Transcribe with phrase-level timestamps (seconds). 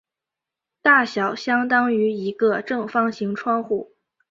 [0.81, 3.93] 大小相当于一个正方形窗户。